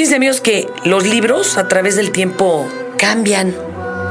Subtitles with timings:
[0.00, 2.66] Fíjense amigos que los libros a través del tiempo
[2.96, 3.54] cambian,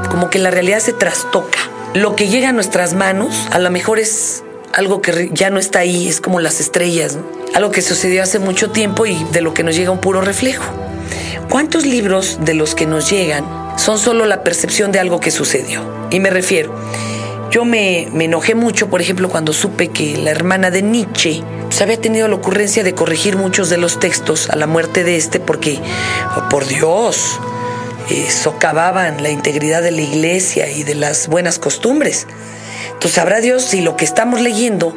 [0.08, 1.58] como que la realidad se trastoca.
[1.94, 5.80] Lo que llega a nuestras manos a lo mejor es algo que ya no está
[5.80, 7.18] ahí, es como las estrellas,
[7.56, 10.62] algo que sucedió hace mucho tiempo y de lo que nos llega un puro reflejo.
[11.48, 13.44] ¿Cuántos libros de los que nos llegan
[13.76, 15.82] son solo la percepción de algo que sucedió?
[16.12, 16.72] Y me refiero,
[17.50, 22.00] yo me, enojé mucho, por ejemplo, cuando supe que la hermana de Nietzsche pues, había
[22.00, 25.78] tenido la ocurrencia de corregir muchos de los textos a la muerte de este porque,
[26.36, 27.38] oh, por Dios,
[28.10, 32.26] eh, socavaban la integridad de la iglesia y de las buenas costumbres.
[32.86, 34.96] Entonces sabrá Dios si lo que estamos leyendo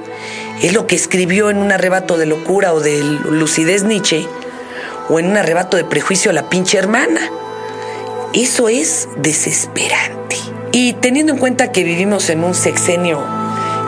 [0.64, 4.28] es lo que escribió en un arrebato de locura o de lucidez Nietzsche
[5.10, 7.22] o en un arrebato de prejuicio a la pinche hermana.
[8.34, 10.38] Eso es desesperante.
[10.72, 13.43] Y teniendo en cuenta que vivimos en un sexenio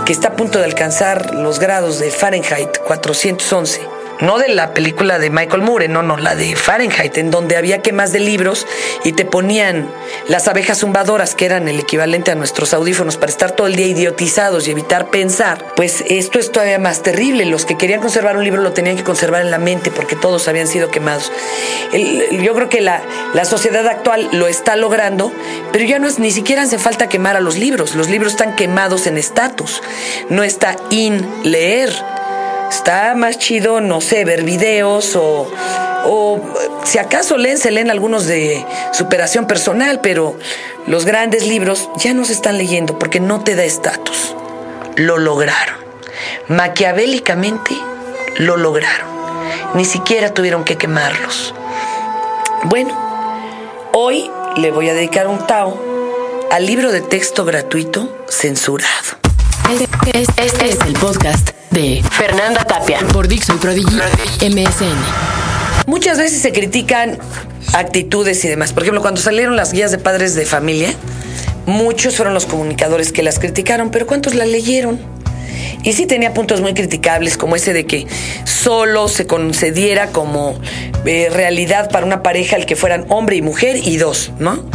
[0.06, 3.82] que está a punto de alcanzar los grados de Fahrenheit 411,
[4.22, 7.82] no de la película de Michael Moore, no, no, la de Fahrenheit, en donde había
[7.82, 8.66] quemas de libros
[9.04, 9.90] y te ponían
[10.28, 13.88] las abejas zumbadoras, que eran el equivalente a nuestros audífonos, para estar todo el día
[13.88, 15.74] idiotizados y evitar pensar.
[15.76, 17.46] Pues esto es todavía más terrible.
[17.46, 20.48] Los que querían conservar un libro lo tenían que conservar en la mente porque todos
[20.48, 21.32] habían sido quemados.
[21.92, 23.02] yo creo que la,
[23.34, 25.32] la sociedad actual lo está logrando,
[25.72, 27.96] pero ya no es, ni siquiera hace falta quemar a los libros.
[27.96, 29.82] Los libros están quemados en estatus.
[30.30, 31.92] No está in leer
[32.70, 35.52] Está más chido, no sé, ver videos o,
[36.06, 36.42] o
[36.84, 40.38] si acaso leen, se leen algunos de superación personal, pero
[40.88, 44.36] los grandes libros ya no se están leyendo porque no te da estatus.
[44.96, 45.76] Lo lograron.
[46.48, 47.76] Maquiavélicamente
[48.38, 49.08] lo lograron.
[49.74, 51.54] Ni siquiera tuvieron que quemarlos.
[52.64, 52.96] Bueno,
[53.94, 55.78] hoy le voy a dedicar un Tao
[56.52, 59.18] al libro de texto gratuito censurado.
[59.72, 63.96] Este, es el podcast de Fernanda Tapia por Dixon Prodigy
[64.42, 64.98] MSN.
[65.88, 67.18] Muchas veces se critican
[67.74, 68.74] actitudes y demás.
[68.74, 70.94] Por ejemplo, cuando salieron las guías de padres de familia,
[71.66, 75.15] muchos fueron los comunicadores que las criticaron, pero ¿cuántos la leyeron?
[75.86, 78.08] Y sí tenía puntos muy criticables, como ese de que
[78.44, 80.60] solo se concediera como
[81.06, 84.66] eh, realidad para una pareja el que fueran hombre y mujer y dos, ¿no?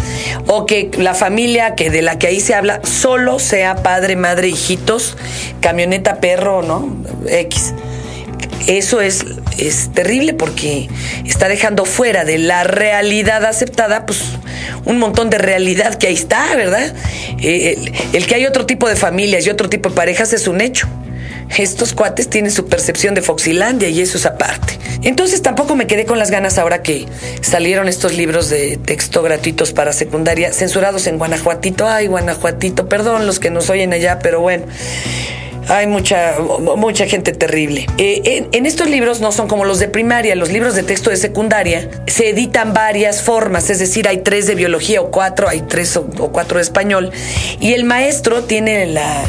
[0.46, 4.48] O que la familia que de la que ahí se habla solo sea padre, madre,
[4.48, 5.16] hijitos,
[5.60, 6.96] camioneta, perro, ¿no?
[7.26, 7.74] X.
[8.66, 9.24] Eso es,
[9.58, 10.88] es terrible porque
[11.24, 14.20] está dejando fuera de la realidad aceptada, pues
[14.84, 16.94] un montón de realidad que ahí está, ¿verdad?
[17.40, 17.78] Eh,
[18.12, 20.88] el, que hay otro tipo de familias y otro tipo de parejas es un hecho.
[21.58, 24.78] Estos cuates tienen su percepción de Foxilandia y eso es aparte.
[25.02, 27.06] Entonces tampoco me quedé con las ganas ahora que
[27.40, 31.88] salieron estos libros de texto gratuitos para secundaria, censurados en Guanajuatito.
[31.88, 34.64] Ay, Guanajuatito, perdón los que nos oyen allá, pero bueno
[35.70, 36.34] hay mucha,
[36.76, 37.86] mucha gente terrible.
[37.96, 41.16] Eh, en, estos libros no son como los de primaria, los libros de texto de
[41.16, 45.96] secundaria se editan varias formas, es decir, hay tres de biología o cuatro, hay tres
[45.96, 47.12] o, o cuatro de español,
[47.60, 49.22] y el maestro tiene la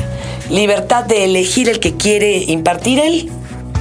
[0.49, 3.31] libertad de elegir el que quiere impartir él.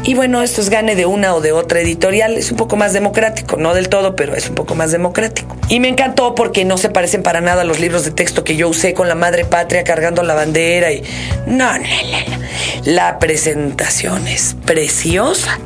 [0.03, 2.37] Y bueno, esto es gane de una o de otra editorial.
[2.37, 5.57] Es un poco más democrático, no del todo, pero es un poco más democrático.
[5.69, 8.57] Y me encantó porque no se parecen para nada a los libros de texto que
[8.57, 11.03] yo usé con la madre patria cargando la bandera y...
[11.47, 12.47] No, no, no, no.
[12.85, 15.59] La presentación es preciosa.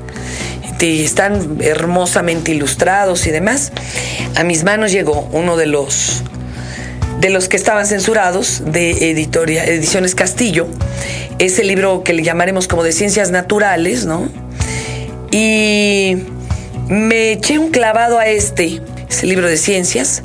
[0.85, 3.73] Están hermosamente ilustrados y demás.
[4.37, 6.23] A mis manos llegó uno de los
[7.21, 10.67] de los que estaban censurados de editoria, Ediciones Castillo,
[11.39, 14.29] ese libro que le llamaremos como de ciencias naturales, ¿no?
[15.31, 16.17] Y
[16.89, 20.23] me eché un clavado a este, ese libro de ciencias,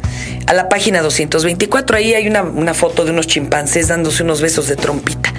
[0.47, 1.97] a la página 224.
[1.97, 5.33] Ahí hay una, una foto de unos chimpancés dándose unos besos de trompita.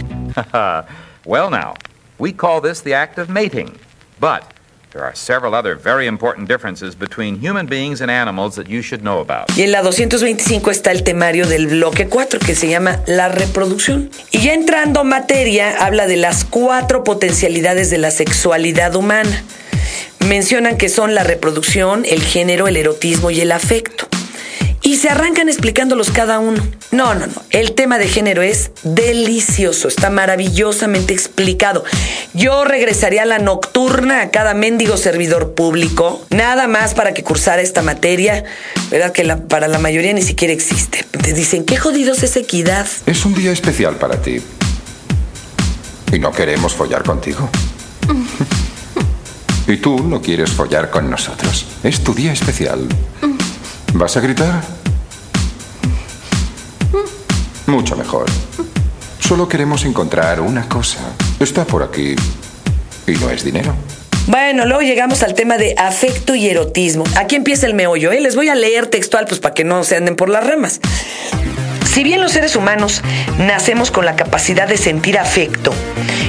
[1.25, 1.75] well now,
[2.19, 3.73] we call this the act of mating,
[4.19, 4.43] but
[4.93, 9.03] There are several other very important differences between human beings and animals that you should
[9.03, 9.49] know about.
[9.57, 14.11] Y en la 225 está el temario del bloque 4 que se llama la reproducción.
[14.33, 19.45] Y ya entrando materia, habla de las cuatro potencialidades de la sexualidad humana.
[20.27, 24.09] Mencionan que son la reproducción, el género, el erotismo y el afecto
[24.83, 26.67] y se arrancan explicándolos cada uno.
[26.91, 27.43] No, no, no.
[27.51, 31.85] El tema de género es delicioso, está maravillosamente explicado.
[32.35, 37.63] Yo regresaría a la nocturna a cada mendigo servidor público, nada más para que cursara
[37.63, 38.45] esta materia,
[38.91, 39.13] ¿verdad?
[39.13, 41.05] Que para la mayoría ni siquiera existe.
[41.23, 42.87] Te dicen, qué jodidos es equidad.
[43.07, 44.41] Es un día especial para ti.
[46.13, 47.49] Y no queremos follar contigo.
[49.69, 51.67] y tú no quieres follar con nosotros.
[51.85, 52.89] Es tu día especial.
[53.95, 54.63] ¿Vas a gritar?
[57.67, 58.27] Mucho mejor.
[59.19, 60.99] Solo queremos encontrar una cosa.
[61.39, 62.15] Está por aquí.
[63.07, 63.75] Y no es dinero.
[64.27, 67.05] Bueno, luego llegamos al tema de afecto y erotismo.
[67.17, 68.21] Aquí empieza el meollo, ¿eh?
[68.21, 70.81] Les voy a leer textual, pues para que no se anden por las ramas.
[71.93, 73.03] Si bien los seres humanos
[73.37, 75.75] nacemos con la capacidad de sentir afecto,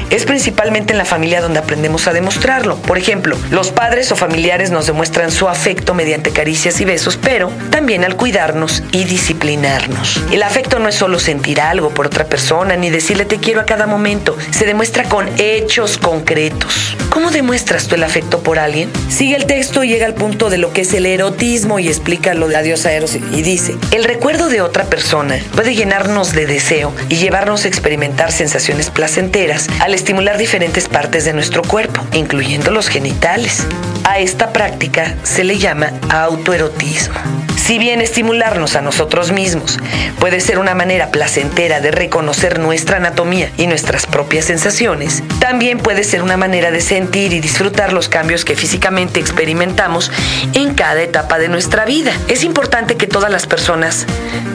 [0.09, 2.77] es principalmente en la familia donde aprendemos a demostrarlo.
[2.77, 7.51] Por ejemplo, los padres o familiares nos demuestran su afecto mediante caricias y besos, pero
[7.69, 10.21] también al cuidarnos y disciplinarnos.
[10.31, 13.65] El afecto no es solo sentir algo por otra persona ni decirle te quiero a
[13.65, 16.97] cada momento, se demuestra con hechos concretos.
[17.11, 18.89] ¿Cómo demuestras tú el afecto por alguien?
[19.09, 22.33] Sigue el texto y llega al punto de lo que es el erotismo y explica
[22.33, 26.45] lo de la diosa Eros y dice, el recuerdo de otra persona puede llenarnos de
[26.45, 32.71] deseo y llevarnos a experimentar sensaciones placenteras al estimular diferentes partes de nuestro cuerpo, incluyendo
[32.71, 33.65] los genitales.
[34.11, 37.15] A esta práctica se le llama autoerotismo.
[37.55, 39.79] Si bien estimularnos a nosotros mismos
[40.19, 46.03] puede ser una manera placentera de reconocer nuestra anatomía y nuestras propias sensaciones, también puede
[46.03, 50.11] ser una manera de sentir y disfrutar los cambios que físicamente experimentamos
[50.55, 52.11] en cada etapa de nuestra vida.
[52.27, 54.05] Es importante que todas las personas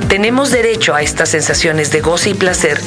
[0.08, 2.78] tenemos derecho a estas sensaciones de goce y placer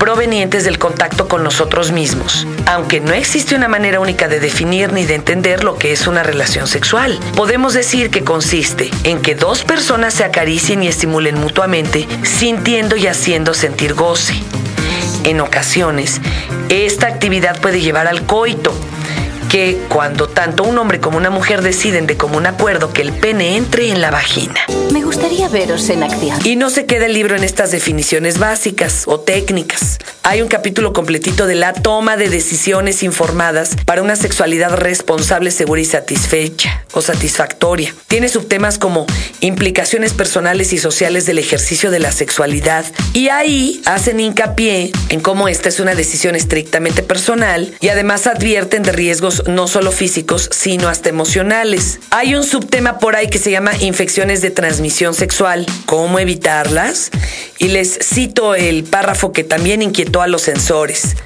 [0.00, 5.04] provenientes del contacto con nosotros mismos, aunque no existe una manera única de definir ni
[5.04, 7.18] de entender lo que es una relación sexual.
[7.36, 13.06] Podemos decir que consiste en que dos personas se acaricien y estimulen mutuamente, sintiendo y
[13.06, 14.34] haciendo sentir goce.
[15.24, 16.20] En ocasiones,
[16.68, 18.72] esta actividad puede llevar al coito,
[19.48, 23.56] que cuando tanto un hombre como una mujer deciden de común acuerdo que el pene
[23.56, 24.60] entre en la vagina.
[24.92, 26.38] Me gustaría veros en acción.
[26.44, 29.98] Y no se queda el libro en estas definiciones básicas o técnicas.
[30.22, 35.80] Hay un capítulo completito de la toma de decisiones informadas para una sexualidad responsable, segura
[35.80, 37.94] y satisfecha o satisfactoria.
[38.08, 39.06] Tiene subtemas como
[39.40, 42.84] implicaciones personales y sociales del ejercicio de la sexualidad.
[43.12, 48.82] Y ahí hacen hincapié en cómo esta es una decisión estrictamente personal y además advierten
[48.82, 52.00] de riesgos no solo físicos, sino hasta emocionales.
[52.10, 57.10] Hay un subtema por ahí que se llama infecciones de transmisión sexual, cómo evitarlas.
[57.58, 61.16] Y les cito el párrafo que también inquietó a los sensores.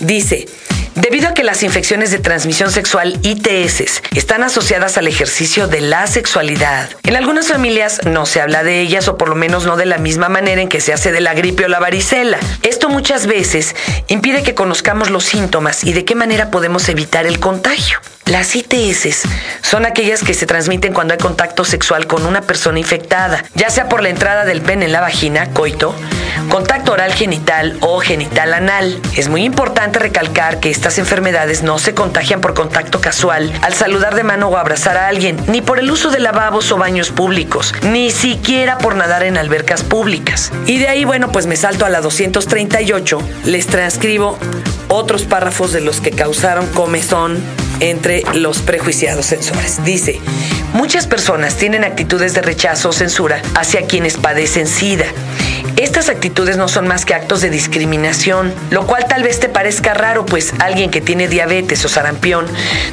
[0.00, 0.46] Dice,
[0.96, 6.06] Debido a que las infecciones de transmisión sexual ITS están asociadas al ejercicio de la
[6.06, 9.84] sexualidad, en algunas familias no se habla de ellas o por lo menos no de
[9.84, 12.38] la misma manera en que se hace de la gripe o la varicela.
[12.62, 13.76] Esto muchas veces
[14.08, 18.00] impide que conozcamos los síntomas y de qué manera podemos evitar el contagio.
[18.24, 19.22] Las ITS
[19.60, 23.90] son aquellas que se transmiten cuando hay contacto sexual con una persona infectada, ya sea
[23.90, 25.94] por la entrada del pene en la vagina, coito,
[26.48, 29.00] contacto oral genital o genital anal.
[29.16, 34.14] Es muy importante recalcar que estas enfermedades no se contagian por contacto casual, al saludar
[34.14, 37.74] de mano o abrazar a alguien, ni por el uso de lavabos o baños públicos,
[37.82, 40.52] ni siquiera por nadar en albercas públicas.
[40.66, 44.38] Y de ahí, bueno, pues me salto a la 238, les transcribo
[44.88, 47.42] otros párrafos de los que causaron comezón
[47.80, 49.84] entre los prejuiciados sensores.
[49.84, 50.20] Dice,
[50.72, 55.06] muchas personas tienen actitudes de rechazo o censura hacia quienes padecen SIDA.
[55.76, 59.92] Estas actitudes no son más que actos de discriminación, lo cual tal vez te parezca
[59.92, 62.46] raro, pues alguien que tiene diabetes o sarampión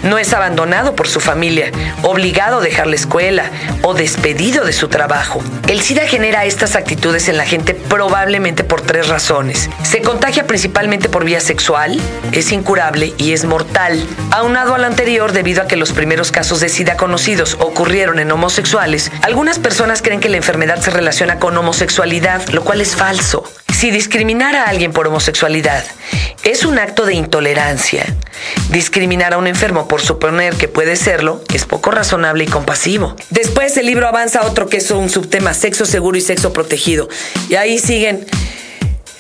[0.04, 1.72] no es abandonado por su familia,
[2.02, 3.46] obligado a dejar la escuela
[3.84, 5.42] o despedido de su trabajo.
[5.70, 9.70] El SIDA genera estas actitudes en la gente probablemente por tres razones.
[9.84, 11.98] Se contagia principalmente por vía sexual,
[12.34, 14.06] es incurable y es mortal.
[14.32, 19.12] Aunado al anterior, debido a que los primeros casos de SIDA conocidos ocurrieron en homosexuales,
[19.22, 23.44] algunas personas creen que la enfermedad se relaciona con homosexualidad, lo cual es falso.
[23.74, 25.84] Si discriminar a alguien por homosexualidad
[26.44, 28.06] es un acto de intolerancia,
[28.70, 33.16] discriminar a un enfermo por suponer que puede serlo es poco razonable y compasivo.
[33.30, 37.10] Después el libro avanza a otro que es un subtema sexo seguro y sexo protegido.
[37.50, 38.26] Y ahí siguen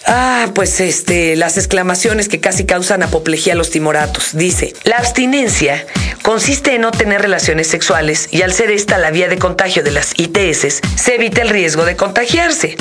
[0.06, 4.32] Ah, pues este, las exclamaciones que casi causan apoplejía a los timoratos.
[4.34, 5.86] Dice, la abstinencia
[6.22, 9.92] consiste en no tener relaciones sexuales y al ser esta la vía de contagio de
[9.92, 12.76] las ITS, se evita el riesgo de contagiarse.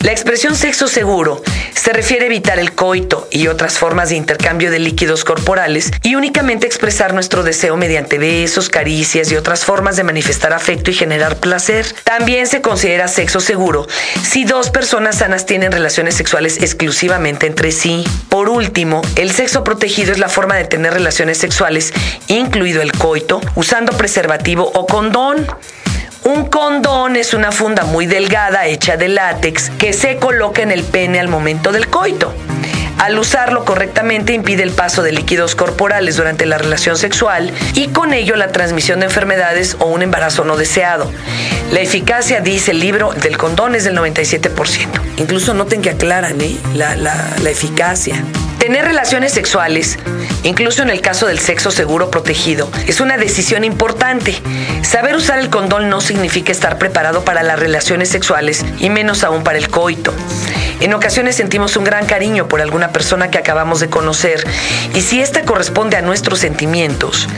[0.00, 1.42] La expresión sexo seguro
[1.74, 6.14] se refiere a evitar el coito y otras formas de intercambio de líquidos corporales y
[6.14, 11.36] únicamente expresar nuestro deseo mediante besos, caricias y otras formas de manifestar afecto y generar
[11.36, 11.86] placer.
[12.04, 13.86] También se considera sexo seguro
[14.22, 18.04] si dos personas sanas tienen relaciones sexuales exclusivamente entre sí.
[18.28, 21.92] Por último, el sexo protegido es la forma de tener relaciones sexuales,
[22.28, 25.46] incluido el coito, usando preservativo o condón.
[26.24, 30.82] Un condón es una funda muy delgada hecha de látex que se coloca en el
[30.82, 32.34] pene al momento del coito.
[32.98, 38.14] Al usarlo correctamente impide el paso de líquidos corporales durante la relación sexual y con
[38.14, 41.12] ello la transmisión de enfermedades o un embarazo no deseado.
[41.72, 44.88] La eficacia, dice el libro, del condón es del 97%.
[45.18, 46.56] Incluso noten que aclaran ¿eh?
[46.74, 48.16] la, la, la eficacia.
[48.58, 49.98] Tener relaciones sexuales,
[50.42, 54.34] incluso en el caso del sexo seguro protegido, es una decisión importante.
[54.82, 59.44] Saber usar el condón no significa estar preparado para las relaciones sexuales y menos aún
[59.44, 60.14] para el coito.
[60.80, 64.46] En ocasiones sentimos un gran cariño por alguna persona que acabamos de conocer
[64.94, 67.28] y si esta corresponde a nuestros sentimientos,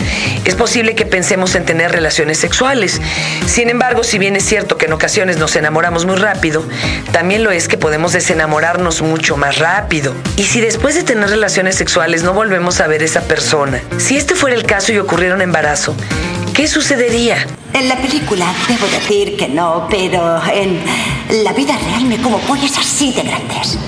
[0.45, 3.01] es posible que pensemos en tener relaciones sexuales.
[3.47, 6.65] Sin embargo, si bien es cierto que en ocasiones nos enamoramos muy rápido,
[7.13, 10.15] también lo es que podemos desenamorarnos mucho más rápido.
[10.37, 14.35] Y si después de tener relaciones sexuales no volvemos a ver esa persona, si este
[14.35, 15.95] fuera el caso y ocurriera un embarazo,
[16.59, 17.47] ¿qué sucedería?
[17.73, 20.81] En la película debo decir que no, pero en
[21.45, 23.79] la vida real me como pollas así de grandes.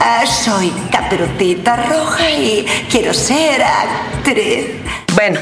[0.00, 4.70] Ah, soy caperucita roja y quiero ser actriz.
[5.14, 5.38] Bueno,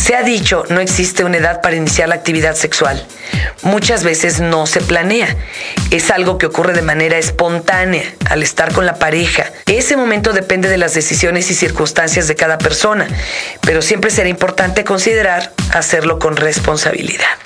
[0.00, 3.06] se ha dicho, no existe una edad para iniciar la actividad sexual.
[3.62, 5.36] Muchas veces no se planea.
[5.90, 9.52] Es algo que ocurre de manera espontánea al estar con la pareja.
[9.66, 13.06] Ese momento depende de las decisiones y circunstancias de cada persona,
[13.60, 17.36] pero siempre será importante considerar hacerlo con responsabilidad.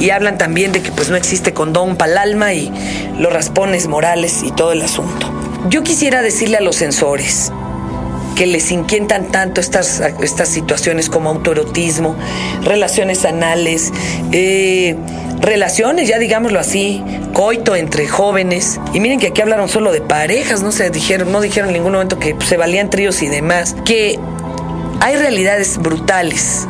[0.00, 2.72] Y hablan también de que pues no existe condón para el alma y
[3.18, 5.30] los raspones morales y todo el asunto.
[5.68, 7.52] Yo quisiera decirle a los sensores,
[8.34, 12.16] que les inquietan tanto estas, estas situaciones como autoerotismo,
[12.62, 13.92] relaciones anales,
[14.32, 14.96] eh,
[15.40, 18.80] relaciones, ya digámoslo así, coito entre jóvenes.
[18.92, 21.92] Y miren que aquí hablaron solo de parejas, no se dijeron, no dijeron en ningún
[21.92, 23.76] momento que se valían tríos y demás.
[23.84, 24.18] Que
[25.00, 26.66] hay realidades brutales.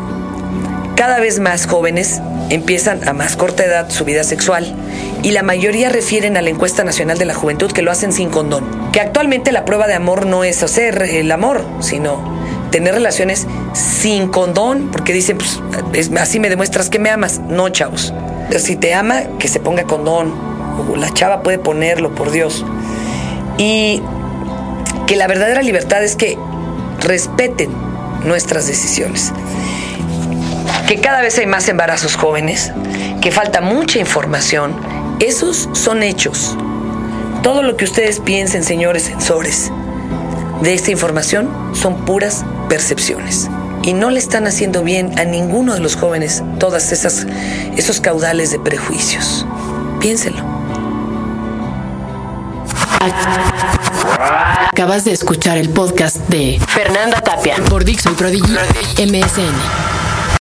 [0.96, 4.74] Cada vez más jóvenes empiezan a más corta edad su vida sexual
[5.22, 8.30] y la mayoría refieren a la encuesta nacional de la juventud que lo hacen sin
[8.30, 8.64] condón.
[8.92, 12.22] Que actualmente la prueba de amor no es hacer el amor, sino
[12.70, 15.60] tener relaciones sin condón, porque dicen, pues
[16.18, 17.40] así me demuestras que me amas.
[17.40, 18.12] No, chavos.
[18.58, 20.34] Si te ama, que se ponga condón.
[20.96, 22.64] La chava puede ponerlo, por Dios.
[23.56, 24.02] Y
[25.06, 26.36] que la verdadera libertad es que
[27.00, 27.70] respeten
[28.24, 29.32] nuestras decisiones
[30.86, 32.72] que cada vez hay más embarazos jóvenes,
[33.20, 34.74] que falta mucha información,
[35.20, 36.56] esos son hechos.
[37.42, 39.70] Todo lo que ustedes piensen, señores sensores,
[40.62, 43.48] de esta información son puras percepciones.
[43.82, 47.26] Y no le están haciendo bien a ninguno de los jóvenes todas esas
[47.76, 49.46] esos caudales de prejuicios.
[50.00, 50.42] Piénsenlo.
[54.70, 58.56] Acabas de escuchar el podcast de Fernanda Tapia por Dixon Prodigy
[58.98, 59.93] MSN.